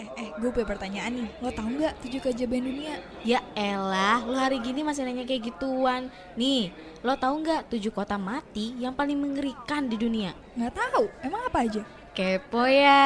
[0.00, 1.28] Eh, eh, gue punya pertanyaan nih.
[1.44, 3.04] Lo tau nggak tujuh keajaiban dunia?
[3.20, 6.08] Ya elah, lo hari gini masih nanya kayak gituan.
[6.40, 6.72] Nih,
[7.04, 10.32] lo tahu nggak tujuh kota mati yang paling mengerikan di dunia?
[10.56, 11.04] Nggak tahu.
[11.20, 11.84] Emang apa aja?
[12.16, 13.04] Kepo ya.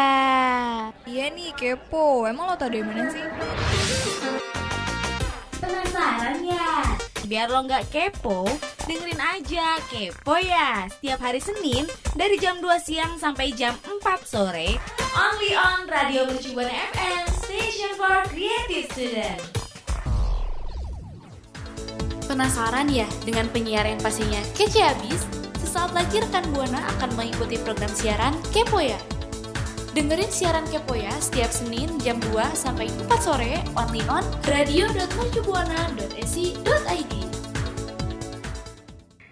[1.02, 2.30] Iya nih, kepo.
[2.30, 3.26] Emang lo tau dari mana sih?
[5.58, 6.93] Penasaran ya?
[7.24, 8.44] Biar lo nggak kepo,
[8.84, 14.76] dengerin aja Kepo ya Setiap hari Senin dari jam 2 siang sampai jam 4 sore
[15.16, 19.40] Only on Radio Mercubuana FM Station for Creative Student
[22.28, 25.24] Penasaran ya dengan penyiar yang pastinya kece abis?
[25.64, 29.00] Sesaat lagi rekan Buana akan mengikuti program siaran Kepo ya.
[29.94, 37.14] Dengerin siaran Kepo ya setiap Senin jam 2 sampai 4 sore only on radio.mercubuana.esi.id.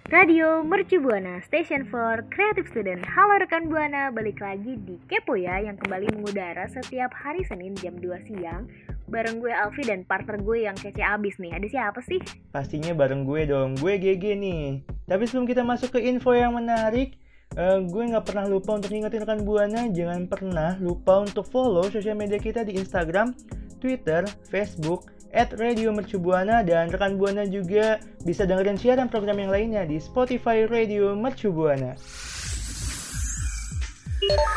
[0.07, 3.03] Radio Mercu Buana, Station for Creative Student.
[3.03, 7.99] Halo rekan Buana, balik lagi di Kepo ya yang kembali mengudara setiap hari Senin jam
[7.99, 8.71] 2 siang
[9.11, 11.59] bareng gue Alfi dan partner gue yang kece abis nih.
[11.59, 12.23] Ada siapa sih?
[12.55, 14.87] Pastinya bareng gue dong, gue GG nih.
[15.11, 17.19] Tapi sebelum kita masuk ke info yang menarik,
[17.57, 22.17] uh, gue nggak pernah lupa untuk ingetin rekan Buana, jangan pernah lupa untuk follow sosial
[22.17, 23.37] media kita di Instagram,
[23.81, 29.83] Twitter, Facebook, at Radio Mercubuana dan rekan Buana juga bisa dengerin siaran program yang lainnya
[29.89, 31.97] di Spotify Radio Mercubuana.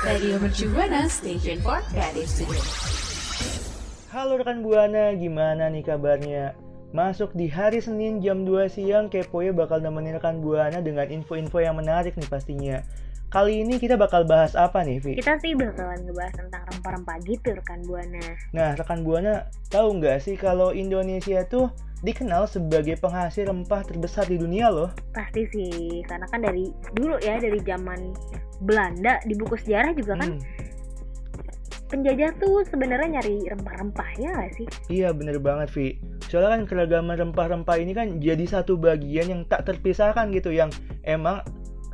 [0.03, 2.27] Radio Mercubuana Station for Creative.
[4.11, 6.64] Halo rekan Buana, gimana nih kabarnya?
[6.93, 11.79] Masuk di hari Senin jam 2 siang, Kepoya bakal nemenin rekan Buana dengan info-info yang
[11.79, 12.77] menarik nih pastinya.
[13.33, 15.17] Kali ini kita bakal bahas apa nih, Vi?
[15.17, 18.25] Kita sih bakalan ngebahas tentang rempah-rempah gitu rekan Buana.
[18.53, 21.73] Nah, rekan Buana tahu nggak sih kalau Indonesia tuh
[22.05, 24.93] dikenal sebagai penghasil rempah terbesar di dunia loh?
[25.11, 28.13] Pasti sih, karena kan dari dulu ya, dari zaman
[28.63, 30.64] Belanda di buku sejarah juga kan hmm.
[31.89, 34.67] Penjajah tuh sebenarnya nyari rempah-rempah ya gak sih?
[34.89, 35.97] Iya bener banget Vi.
[36.27, 40.73] Soalnya kan keragaman rempah-rempah ini kan jadi satu bagian yang tak terpisahkan gitu yang
[41.05, 41.45] emang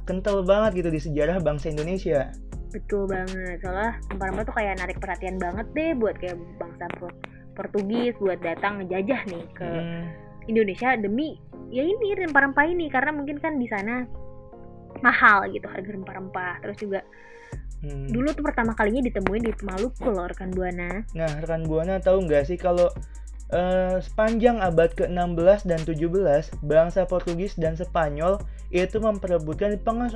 [0.07, 2.31] kental banget gitu di sejarah bangsa Indonesia.
[2.72, 3.59] Betul banget.
[3.62, 6.88] Soalnya rempah-rempah tuh kayak narik perhatian banget deh buat kayak bangsa
[7.56, 10.03] Portugis buat datang ngejajah nih ke hmm.
[10.47, 11.38] Indonesia demi
[11.72, 14.07] ya ini rempah-rempah ini karena mungkin kan di sana
[15.00, 17.00] mahal gitu harga rempah-rempah terus juga
[17.84, 18.14] hmm.
[18.14, 22.47] dulu tuh pertama kalinya ditemuin di Maluku loh rekan buana nah rekan buana tahu nggak
[22.47, 22.90] sih kalau
[23.52, 28.40] uh, sepanjang abad ke-16 dan 17 bangsa Portugis dan Spanyol
[28.72, 29.75] itu memperebutkan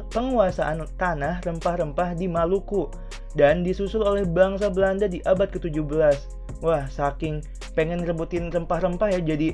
[0.09, 2.88] penguasaan tanah rempah-rempah di Maluku
[3.36, 6.16] dan disusul oleh bangsa Belanda di abad ke-17
[6.64, 7.44] wah saking
[7.76, 9.52] pengen rebutin rempah-rempah ya jadi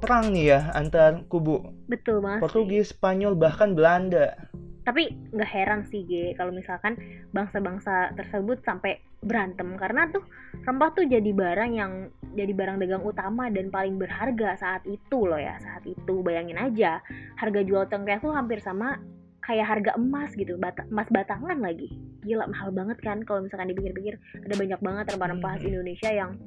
[0.00, 4.36] perang nih ya antar kubu betul banget Portugis, Spanyol bahkan Belanda.
[4.86, 6.94] Tapi nggak heran sih G kalau misalkan
[7.34, 9.74] bangsa-bangsa tersebut sampai berantem.
[9.74, 10.22] Karena tuh
[10.62, 15.42] rempah tuh jadi barang yang jadi barang dagang utama dan paling berharga saat itu loh
[15.42, 16.22] ya saat itu.
[16.22, 17.02] Bayangin aja
[17.34, 19.02] harga jual cengkeh tuh hampir sama
[19.42, 21.90] kayak harga emas gitu bata emas batangan lagi.
[22.22, 24.22] Gila mahal banget kan kalau misalkan dipikir-pikir.
[24.46, 25.66] Ada banyak banget rempah-rempah hmm.
[25.66, 26.38] Indonesia yang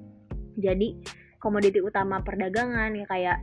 [0.56, 0.96] jadi
[1.40, 3.38] komoditi utama perdagangan ya kayak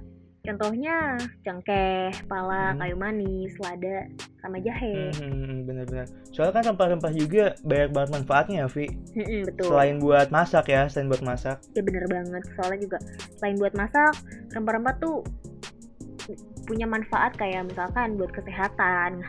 [0.46, 2.78] contohnya cengkeh, pala, hmm.
[2.78, 4.06] kayu manis, lada,
[4.38, 5.10] sama jahe.
[5.12, 6.06] Hmm, hmm, hmm, bener-bener.
[6.30, 8.86] Soalnya kan rempah-rempah juga banyak banget manfaatnya, Vi.
[8.88, 9.68] Hmm, betul.
[9.74, 11.58] Selain buat masak ya, selain buat masak.
[11.74, 12.42] Ya bener banget.
[12.54, 12.98] Soalnya juga
[13.42, 14.12] selain buat masak,
[14.54, 15.26] rempah-rempah tuh
[16.66, 19.22] punya manfaat kayak misalkan buat kesehatan,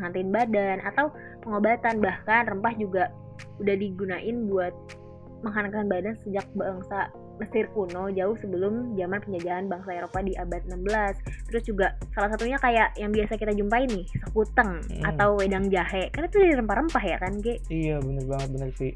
[0.00, 1.12] ngantin badan atau
[1.44, 2.00] pengobatan.
[2.00, 3.12] Bahkan rempah juga
[3.60, 4.72] udah digunain buat
[5.42, 7.10] menghangatkan badan sejak bangsa
[7.42, 11.50] Mesir kuno jauh sebelum zaman penjajahan bangsa Eropa di abad 16.
[11.50, 15.02] Terus juga salah satunya kayak yang biasa kita jumpai nih, sekuteng hmm.
[15.02, 16.06] atau wedang jahe.
[16.14, 17.58] Karena itu dari rempah-rempah ya kan, Ge?
[17.66, 18.90] Iya, bener banget bener Vi.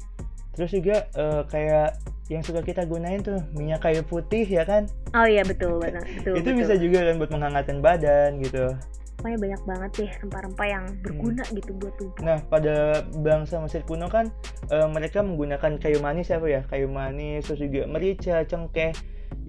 [0.57, 4.87] Terus juga uh, kayak yang suka kita gunain tuh minyak kayu putih ya kan?
[5.15, 6.03] Oh iya betul betul.
[6.03, 6.59] betul itu betul.
[6.59, 8.75] bisa juga kan buat menghangatkan badan gitu
[9.17, 11.01] pokoknya banyak banget deh rempah-rempah yang hmm.
[11.01, 11.53] berguna hmm.
[11.57, 12.21] gitu buat tubuh.
[12.21, 12.75] Nah, pada
[13.17, 14.29] bangsa Mesir kuno kan
[14.69, 16.61] e, mereka menggunakan kayu manis apa ya?
[16.69, 18.93] Kayu manis terus juga merica, cengkeh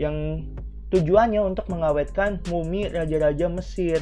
[0.01, 0.49] yang
[0.89, 4.01] tujuannya untuk mengawetkan mumi raja-raja Mesir.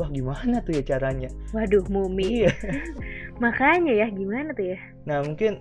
[0.00, 1.28] Wah, gimana tuh ya caranya?
[1.52, 2.44] Waduh, mumi.
[2.44, 2.52] Iya.
[3.44, 4.78] Makanya ya, gimana tuh ya?
[5.08, 5.60] Nah, mungkin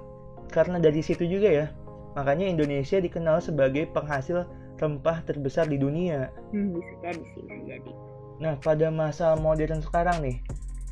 [0.52, 1.68] karena dari situ juga ya.
[2.16, 4.48] Makanya Indonesia dikenal sebagai penghasil
[4.80, 6.32] rempah terbesar di dunia.
[6.52, 7.92] Hmm, bisa jadi sih, bisa jadi.
[8.40, 10.38] Nah, pada masa modern sekarang nih,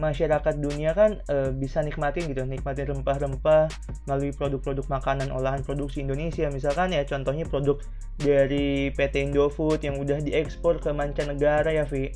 [0.01, 3.69] masyarakat dunia kan e, bisa nikmatin gitu, nikmatin rempah-rempah
[4.09, 6.49] melalui produk-produk makanan olahan produksi Indonesia.
[6.49, 7.77] Misalkan ya contohnya produk
[8.17, 12.09] dari PT Indofood yang udah diekspor ke mancanegara ya, Vi.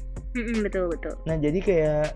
[0.66, 1.14] betul, betul.
[1.30, 2.08] Nah, jadi kayak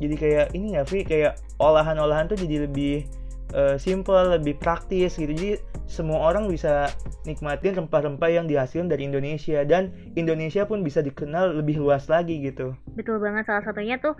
[0.00, 3.04] jadi kayak ini ya, Vi, kayak olahan-olahan tuh jadi lebih
[3.52, 5.30] uh, simple, lebih praktis gitu.
[5.30, 5.50] Jadi
[5.90, 6.90] semua orang bisa
[7.26, 12.74] nikmatin rempah-rempah yang dihasilkan dari Indonesia dan Indonesia pun bisa dikenal lebih luas lagi gitu.
[12.94, 14.14] Betul banget salah satunya tuh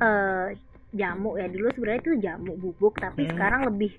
[0.00, 0.48] uh,
[0.92, 3.32] jamu ya dulu sebenarnya itu jamu bubuk tapi hmm.
[3.32, 3.92] sekarang lebih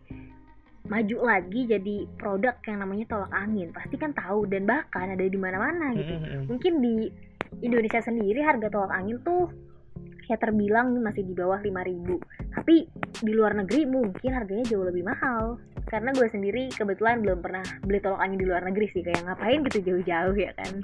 [0.83, 5.39] maju lagi jadi produk yang namanya tolak angin pasti kan tahu dan bahkan ada di
[5.39, 6.45] mana-mana gitu hmm.
[6.51, 7.09] mungkin di
[7.65, 9.49] Indonesia sendiri harga tolak angin tuh
[10.29, 12.85] ya terbilang masih di bawah 5000 tapi
[13.23, 15.57] di luar negeri mungkin harganya jauh lebih mahal.
[15.89, 19.01] Karena gue sendiri kebetulan belum pernah beli tolak angin di luar negeri sih.
[19.03, 20.73] Kayak ngapain gitu jauh-jauh ya kan?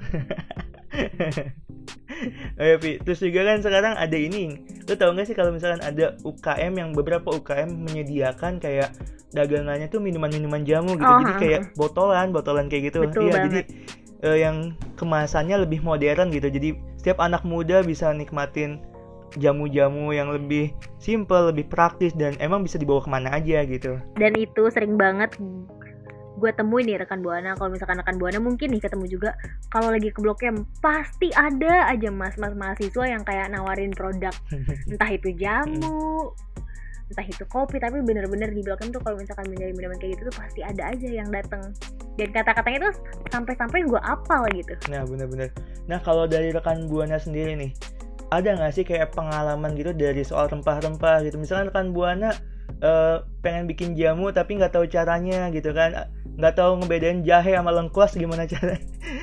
[2.60, 4.60] Oh ya Pi, terus juga kan sekarang ada ini.
[4.84, 8.92] Lo tau gak sih kalau misalkan ada UKM yang beberapa UKM menyediakan kayak
[9.32, 11.08] dagangannya tuh minuman-minuman jamu gitu.
[11.08, 13.08] Oh, Jadi kayak botolan, botolan kayak gitu.
[13.08, 13.60] Iya jadi
[14.26, 14.56] uh, yang
[15.00, 16.52] kemasannya lebih modern gitu.
[16.52, 18.82] Jadi setiap anak muda bisa nikmatin
[19.38, 24.00] jamu-jamu yang lebih simple, lebih praktis dan emang bisa dibawa ke mana aja gitu.
[24.18, 25.36] Dan itu sering banget
[26.40, 27.52] gue temuin nih rekan buana.
[27.54, 29.30] Kalau misalkan rekan buana mungkin nih ketemu juga
[29.68, 34.32] kalau lagi ke blok M pasti ada aja mas-mas mahasiswa yang kayak nawarin produk.
[34.90, 36.32] Entah itu jamu
[37.10, 40.30] entah itu kopi tapi bener-bener di blok M tuh kalau misalkan mencari minuman kayak gitu
[40.30, 41.74] tuh pasti ada aja yang datang
[42.14, 42.94] dan kata-katanya tuh
[43.34, 44.78] sampai-sampai gue apal gitu.
[44.86, 45.50] Nah bener-bener.
[45.90, 47.74] Nah kalau dari rekan buana sendiri nih
[48.30, 51.36] ada nggak sih kayak pengalaman gitu dari soal rempah-rempah gitu?
[51.36, 52.30] Misalkan rekan buana
[52.80, 56.08] uh, pengen bikin jamu tapi nggak tahu caranya gitu kan.
[56.38, 58.78] Nggak tahu ngebedain jahe sama lengkuas gimana cara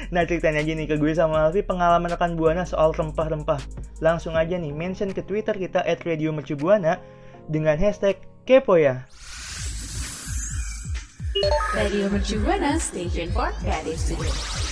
[0.08, 3.60] nah ceritanya aja nih ke gue sama Alfi pengalaman rekan buana soal rempah-rempah.
[4.04, 7.00] Langsung aja nih mention ke twitter kita at radio mercubuana
[7.48, 9.08] dengan hashtag kepo ya
[11.76, 14.67] Radio Mercubuana Station for Creative.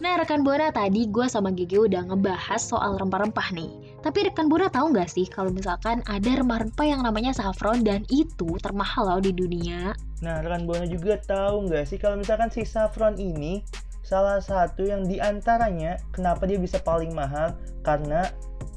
[0.00, 4.00] Nah rekan Buana tadi gue sama Gigi udah ngebahas soal rempah-rempah nih.
[4.00, 8.56] Tapi rekan Buana tahu nggak sih kalau misalkan ada rempah-rempah yang namanya saffron dan itu
[8.64, 9.92] termahal loh di dunia.
[10.24, 13.60] Nah rekan Buana juga tahu nggak sih kalau misalkan si saffron ini
[14.00, 17.52] salah satu yang di antaranya kenapa dia bisa paling mahal
[17.84, 18.24] karena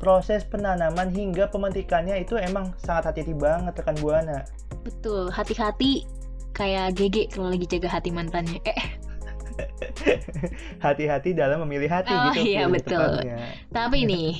[0.03, 4.43] proses penanaman hingga pemetikannya itu emang sangat hati-hati banget rekan Buana.
[4.83, 6.03] Betul, hati-hati
[6.51, 8.59] kayak Gege kalau lagi jaga hati mantannya.
[8.67, 8.99] Eh,
[10.85, 12.45] hati-hati dalam memilih hati oh, gitu.
[12.53, 13.21] iya betul.
[13.69, 14.31] Tapi nih,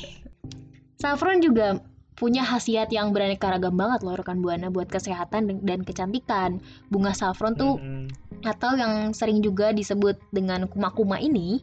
[0.97, 1.79] saffron juga
[2.13, 6.61] punya khasiat yang beraneka ragam banget loh rekan buana buat kesehatan dan kecantikan.
[6.93, 8.05] Bunga saffron tuh mm -hmm.
[8.47, 11.61] atau yang sering juga disebut dengan kuma-kuma ini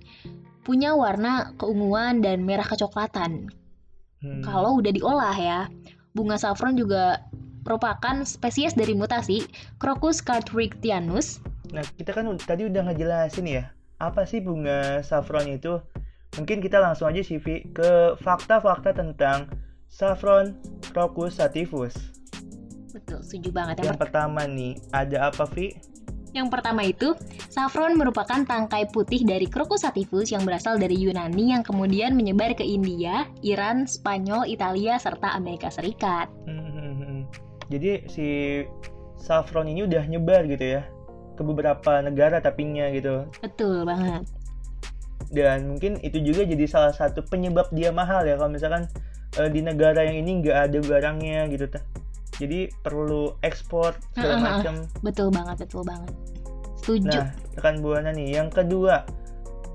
[0.67, 3.49] punya warna keunguan dan merah kecoklatan.
[4.21, 4.45] Hmm.
[4.45, 5.61] Kalau udah diolah ya,
[6.13, 7.25] bunga saffron juga
[7.65, 9.45] merupakan spesies dari mutasi
[9.81, 13.71] Crocus cartwrigtianus Nah, kita kan tadi udah ngejelasin ya,
[14.03, 15.79] apa sih bunga saffron itu?
[16.39, 19.51] Mungkin kita langsung aja CV ke fakta-fakta tentang
[19.87, 20.59] saffron
[20.91, 21.95] crocus sativus.
[22.91, 23.83] Betul, setuju banget.
[23.83, 25.75] Yang, yang pertama nih, ada apa, Vi?
[26.31, 27.15] Yang pertama itu,
[27.51, 32.63] saffron merupakan tangkai putih dari Crocus sativus yang berasal dari Yunani yang kemudian menyebar ke
[32.63, 36.31] India, Iran, Spanyol, Italia, serta Amerika Serikat.
[36.47, 37.21] Hmm, hmm, hmm.
[37.67, 38.27] Jadi si
[39.19, 40.83] saffron ini udah nyebar gitu ya
[41.41, 43.25] ke beberapa negara tapinya gitu.
[43.41, 44.29] Betul banget.
[45.33, 48.85] Dan mungkin itu juga jadi salah satu penyebab dia mahal ya kalau misalkan
[49.41, 51.65] uh, di negara yang ini nggak ada barangnya gitu.
[52.37, 54.45] Jadi perlu ekspor segala uh -huh.
[54.45, 54.75] macam.
[55.01, 56.13] Betul banget, betul banget.
[56.81, 57.09] Setuju.
[57.09, 59.05] Nah, rekan buana nih, yang kedua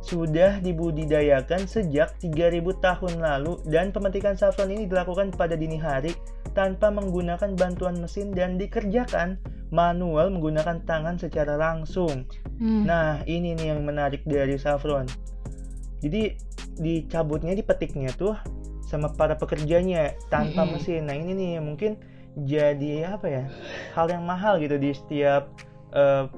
[0.06, 6.14] sudah dibudidayakan sejak 3000 tahun lalu dan pemetikan saffron ini dilakukan pada dini hari
[6.54, 9.42] tanpa menggunakan bantuan mesin dan dikerjakan
[9.74, 12.30] manual menggunakan tangan secara langsung.
[12.62, 12.86] Hmm.
[12.86, 15.10] Nah, ini nih yang menarik dari saffron.
[16.06, 16.38] Jadi
[16.78, 18.38] dicabutnya, dipetiknya tuh
[18.86, 20.72] sama para pekerjanya tanpa hmm.
[20.78, 21.02] mesin.
[21.10, 21.98] Nah, ini nih mungkin
[22.46, 23.44] jadi apa ya?
[23.98, 25.50] Hal yang mahal gitu di setiap
[25.98, 26.30] uh,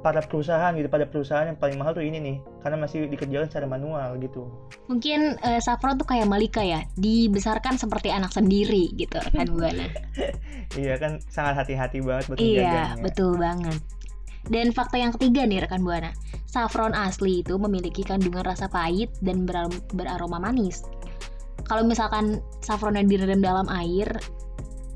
[0.00, 0.88] pada perusahaan gitu.
[0.90, 2.36] Pada perusahaan yang paling mahal tuh ini nih.
[2.62, 4.46] Karena masih dikerjakan secara manual gitu.
[4.86, 6.86] Mungkin uh, Saffron tuh kayak Malika ya.
[6.98, 9.86] Dibesarkan seperti anak sendiri gitu kan buana
[10.80, 13.80] iya kan sangat hati-hati banget buat iya betul banget.
[14.48, 16.12] Dan fakta yang ketiga nih rekan buana
[16.48, 20.84] saffron asli itu memiliki kandungan rasa pahit dan ber beraroma manis.
[21.68, 24.08] Kalau misalkan saffronnya direndam dalam air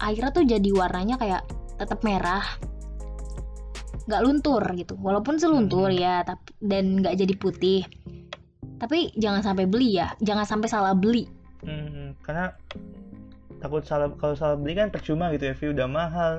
[0.00, 1.42] airnya tuh jadi warnanya kayak
[1.76, 2.42] tetap merah
[4.06, 4.94] nggak luntur gitu.
[4.98, 6.00] Walaupun seluntur hmm.
[6.00, 7.80] ya tapi dan nggak jadi putih.
[8.78, 10.14] Tapi jangan sampai beli ya.
[10.22, 11.26] Jangan sampai salah beli.
[11.62, 12.50] Hmm, karena
[13.62, 16.32] takut salah kalau salah beli kan percuma gitu ya view udah mahal.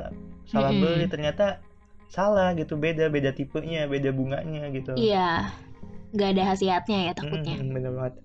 [0.48, 0.82] Salah hmm.
[0.84, 1.64] beli ternyata
[2.12, 4.94] salah gitu beda beda tipenya beda bunganya gitu.
[5.00, 5.50] Iya
[6.14, 7.58] nggak ada khasiatnya ya takutnya.
[7.58, 8.16] Hmm, bener banget.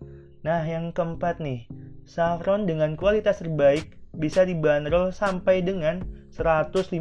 [0.45, 1.64] Nah yang keempat nih
[2.04, 6.92] saffron dengan kualitas terbaik bisa dibanderol sampai dengan 150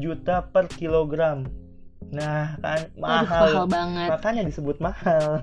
[0.00, 1.44] juta per kilogram.
[2.12, 3.24] Nah, kan mahal.
[3.24, 4.08] mahal banget.
[4.12, 5.40] Makanya disebut mahal.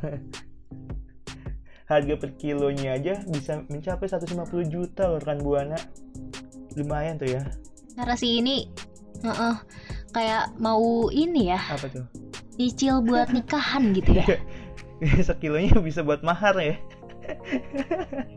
[1.89, 4.37] Harga per kilonya aja bisa mencapai 150
[4.69, 5.79] juta loh rekan Buana.
[6.77, 7.41] Lumayan tuh ya.
[7.97, 8.69] Narasi ini
[9.19, 9.55] heeh,
[10.13, 12.05] kayak mau ini ya, Apa tuh?
[12.55, 14.25] nyicil buat nikahan gitu ya.
[15.27, 16.77] Sekilonya bisa buat mahar ya.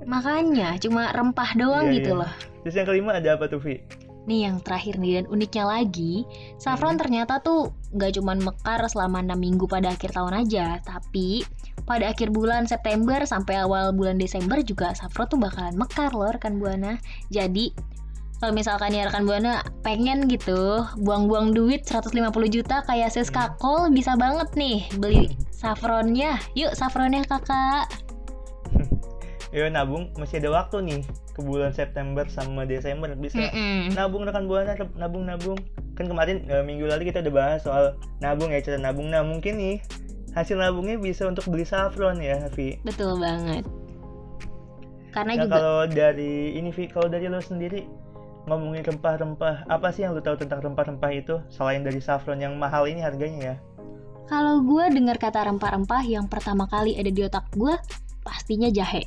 [0.05, 2.21] Makanya cuma rempah doang Iya, gitu iya.
[2.25, 2.33] loh.
[2.65, 3.85] Terus yang kelima ada apa tuh, Vi?
[4.25, 6.25] Nih yang terakhir nih dan uniknya lagi,
[6.57, 11.45] saffron ternyata tuh nggak cuman mekar selama 6 minggu pada akhir tahun aja, tapi
[11.85, 16.57] pada akhir bulan September sampai awal bulan Desember juga saffron tuh bakalan mekar loh rekan
[16.57, 16.97] Buana.
[17.29, 17.75] Jadi
[18.43, 24.19] kalau misalkan ya rekan Buana pengen gitu buang-buang duit 150 juta kayak Siska Cole bisa
[24.19, 26.43] banget nih beli saffronnya.
[26.59, 27.87] Yuk saffronnya kakak.
[29.53, 31.01] Ya nabung masih ada waktu nih
[31.37, 33.93] ke bulan September sama Desember bisa Mm-mm.
[33.93, 35.61] nabung rekan buana nabung nabung
[35.93, 39.61] kan kemarin eh, minggu lalu kita udah bahas soal nabung ya cara nabung nah mungkin
[39.61, 39.77] nih
[40.33, 43.69] hasil nabungnya bisa untuk beli saffron ya Vi Betul banget.
[45.13, 47.85] Karena nah juga kalau dari ini Vi kalau dari lo sendiri
[48.49, 52.89] ngomongin rempah-rempah apa sih yang lo tahu tentang rempah-rempah itu selain dari saffron yang mahal
[52.89, 53.57] ini harganya ya
[54.27, 57.77] Kalau gue dengar kata rempah-rempah yang pertama kali ada di otak gue
[58.25, 59.05] pastinya jahe.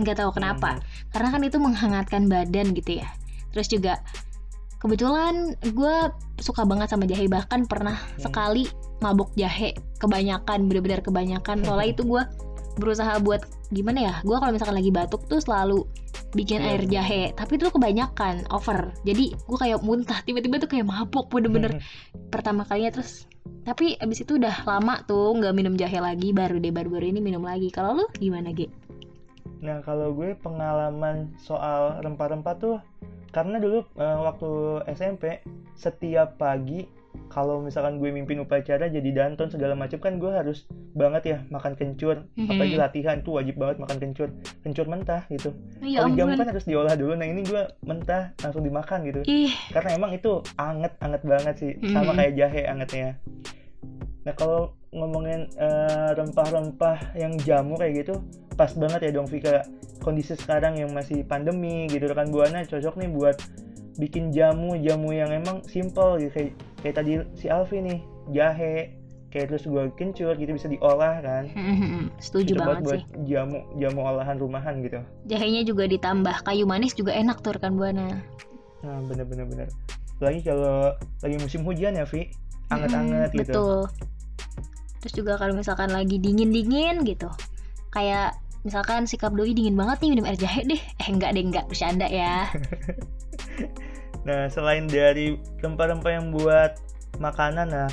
[0.00, 0.82] Nggak tahu kenapa, Hmm.
[1.12, 3.08] karena kan itu menghangatkan badan gitu ya.
[3.52, 4.00] Terus juga
[4.76, 5.96] kebetulan gue
[6.38, 8.28] suka banget sama jahe bahkan pernah Hmm.
[8.28, 8.64] sekali
[9.00, 11.64] mabuk jahe kebanyakan bener-bener kebanyakan.
[11.64, 12.22] Soalnya itu gue
[12.76, 13.40] berusaha buat
[13.72, 15.88] gimana ya gue kalau misalkan lagi batuk tuh selalu
[16.36, 18.92] bikin Iya, air jahe tapi itu kebanyakan over.
[19.02, 21.80] Jadi gue kayak muntah tiba-tiba tuh kayak mabuk bener-bener.
[22.28, 23.24] Pertama kalinya terus
[23.64, 27.40] tapi abis itu udah lama tuh nggak minum jahe lagi baru deh baru-baru ini minum
[27.40, 27.72] lagi.
[27.72, 28.68] Kalau lu gimana Ge?
[29.64, 32.76] Nah kalau gue pengalaman soal rempah-rempah tuh
[33.36, 34.50] karena dulu eh, waktu
[34.96, 35.44] SMP
[35.76, 36.88] setiap pagi
[37.28, 40.64] kalau misalkan gue mimpin upacara jadi danton segala macam kan gue harus
[40.96, 42.24] banget ya makan kencur.
[42.36, 42.48] Mhm.
[42.48, 44.28] apalagi latihan tuh wajib banget makan kencur.
[44.60, 45.52] Kencur mentah gitu.
[45.84, 49.20] Ya kalau jamu kan harus diolah dulu nah ini gue mentah langsung dimakan gitu.
[49.28, 49.52] Ih.
[49.72, 51.72] Karena emang itu anget anget banget sih.
[51.92, 52.16] Sama Mhm.
[52.20, 53.08] kayak jahe angetnya
[54.26, 58.18] nah kalau ngomongin eh, rempah-rempah yang jamu kayak gitu
[58.58, 59.62] pas banget ya dong Vika.
[60.02, 63.36] Kondisi sekarang yang masih pandemi gitu rekan buana cocok nih buat
[63.96, 66.30] bikin jamu jamu yang emang simple gitu.
[66.32, 67.98] Kayak kayak tadi si Alfi nih
[68.30, 68.76] jahe.
[69.26, 71.44] Kayak terus gue kencur gitu bisa diolah kan.
[72.24, 73.02] Setuju Cocok banget buat sih.
[73.28, 74.98] jamu jamu olahan rumahan gitu.
[75.28, 78.22] Jahenya juga ditambah kayu manis juga enak tuh rekan buana.
[78.80, 79.68] Nah bener-bener bener
[80.16, 82.32] lagi kalau lagi musim hujan ya Vi
[82.72, 83.52] anget-anget Mm, gitu.
[83.52, 83.80] betul
[85.06, 87.30] terus juga kalau misalkan lagi dingin-dingin gitu.
[87.94, 88.34] Kayak
[88.66, 90.82] misalkan sikap doi dingin banget nih minum air jahe deh.
[91.02, 92.50] Eh enggak deh enggak bercanda ya.
[94.26, 96.74] Nah, selain dari rempah-rempah yang buat
[97.22, 97.86] makanan, nah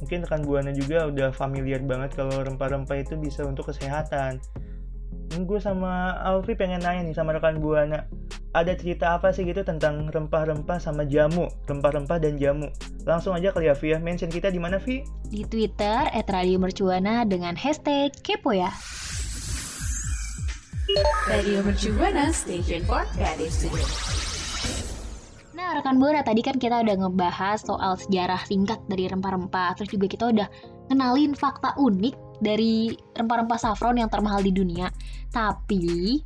[0.00, 4.40] mungkin rekan buana juga udah familiar banget kalau rempah-rempah itu bisa untuk kesehatan.
[5.28, 8.08] Ini gue sama Alfi pengen nanya nih sama rekan buana,
[8.56, 12.72] ada cerita apa sih gitu tentang rempah-rempah sama jamu, rempah-rempah dan jamu?
[13.04, 13.98] Langsung aja kali ya, Vi ya.
[14.00, 15.04] Mention kita di mana, Vi?
[15.28, 18.72] di Twitter @radiomercubuana dengan hashtag kepo ya
[21.28, 23.84] Radio Mercu Buana Station for Creative Studio.
[25.52, 30.08] Nah, rekan Buana tadi kan kita udah ngebahas soal sejarah singkat dari rempah-rempah, terus juga
[30.08, 30.48] kita udah
[30.88, 34.90] kenalin fakta unik dari rempah-rempah saffron yang termahal di dunia.
[35.30, 36.22] Tapi,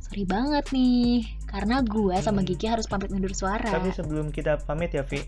[0.00, 2.48] sorry banget nih, karena gue sama Hmm.
[2.48, 3.66] Gigi harus pamit undur suara.
[3.66, 5.22] Tapi sebelum kita pamit ya, Vi.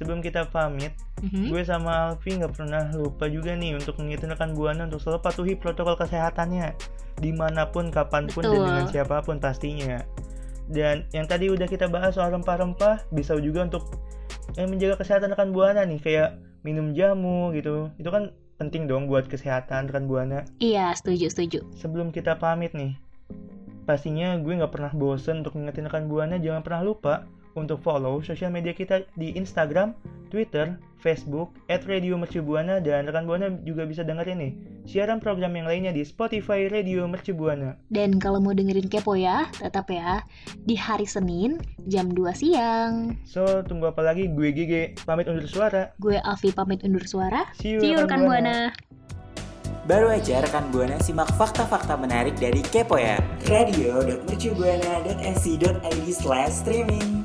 [0.00, 1.52] Sebelum kita pamit, Mhm.
[1.52, 5.54] gue sama Alfi nggak pernah lupa juga nih untuk mengingatkan rekan buana untuk selalu patuhi
[5.60, 6.72] protokol kesehatannya
[7.20, 8.64] di mana pun, kapan pun, dan Betul.
[8.64, 10.00] dengan siapa pun pastinya.
[10.72, 13.92] Dan yang tadi udah kita bahas soal rempah-rempah, bisa juga untuk
[14.56, 17.92] yang menjaga kesehatan rekan buana nih, kayak minum jamu gitu.
[18.00, 20.44] Itu kan penting dong buat kesehatan rekan buana.
[20.60, 21.64] Iya, setuju, setuju.
[21.80, 22.92] Sebelum kita pamit nih,
[23.88, 27.14] pastinya gue nggak pernah bosen untuk mengingatkan rekan buana jangan pernah lupa
[27.58, 29.98] untuk follow sosial media kita di Instagram,
[30.30, 34.52] Twitter, Facebook, at Radio Mercubuana dan rekan Buana juga bisa dengerin nih
[34.84, 37.74] siaran program yang lainnya di Spotify Radio Mercubuana.
[37.88, 40.20] Dan kalau mau dengerin kepo ya, tetap ya
[40.68, 43.16] di hari Senin jam 2 siang.
[43.24, 44.28] So, tunggu apa lagi?
[44.28, 45.90] Gue Gigi, pamit undur suara.
[45.98, 47.48] Gue Alfi pamit undur suara.
[47.56, 48.76] See you, See you rekan Buana.
[49.88, 53.18] Baru aja rekan Buana simak fakta-fakta menarik dari Kepo ya.
[53.48, 57.24] Radio.mercubuana.nc.id slash streaming.